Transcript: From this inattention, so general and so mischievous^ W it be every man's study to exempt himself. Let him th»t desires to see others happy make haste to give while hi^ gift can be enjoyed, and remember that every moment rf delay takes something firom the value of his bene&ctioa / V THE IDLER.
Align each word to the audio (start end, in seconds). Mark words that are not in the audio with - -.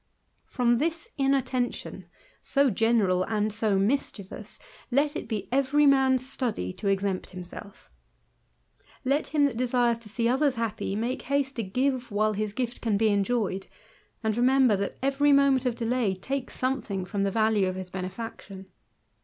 From 0.47 0.79
this 0.79 1.09
inattention, 1.19 2.05
so 2.41 2.71
general 2.71 3.21
and 3.23 3.53
so 3.53 3.77
mischievous^ 3.77 4.57
W 4.91 5.09
it 5.13 5.27
be 5.27 5.47
every 5.51 5.85
man's 5.85 6.27
study 6.27 6.73
to 6.73 6.87
exempt 6.87 7.29
himself. 7.29 7.87
Let 9.05 9.27
him 9.27 9.43
th»t 9.43 9.57
desires 9.59 9.99
to 9.99 10.09
see 10.09 10.27
others 10.27 10.55
happy 10.55 10.95
make 10.95 11.21
haste 11.21 11.55
to 11.57 11.63
give 11.63 12.09
while 12.11 12.33
hi^ 12.33 12.55
gift 12.55 12.81
can 12.81 12.97
be 12.97 13.09
enjoyed, 13.09 13.67
and 14.23 14.35
remember 14.35 14.75
that 14.75 14.97
every 15.03 15.31
moment 15.33 15.65
rf 15.65 15.75
delay 15.75 16.15
takes 16.15 16.57
something 16.57 17.05
firom 17.05 17.23
the 17.23 17.29
value 17.29 17.67
of 17.67 17.75
his 17.75 17.91
bene&ctioa 17.91 18.09
/ 18.41 18.41
V 18.41 18.47
THE 18.47 18.53
IDLER. 18.61 18.65